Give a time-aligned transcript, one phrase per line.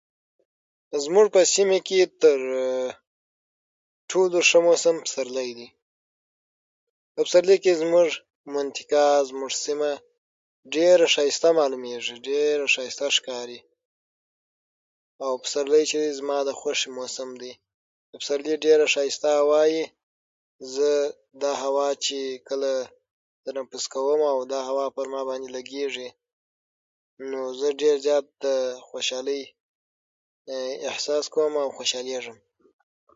[1.03, 2.39] زموږ په سیمه کې تر
[4.09, 5.67] ټولو ښه موسم پسرلی دی.
[7.13, 8.07] په پسرلي کې زموږ
[8.55, 9.91] منطقه، زموږ سیمه،
[10.75, 13.59] ډېره ښایسته معلومېږي، ډېره ښایسته ښکاري.
[15.25, 17.53] او پسرلی چې دی، زما د خوښې موسم دی.
[18.21, 19.85] پسرلي ډېره ښایسته هوا وي.
[20.75, 20.89] زه
[21.43, 22.71] دا هوا چې کله
[23.45, 26.09] تنفس کوم، او دا دا هوا چې په ما باندې لګېږي،
[27.29, 28.45] نو زه ډېر زیات د
[28.87, 29.41] خوشالۍ
[30.89, 32.37] احساس کوم، او خوشالېږم.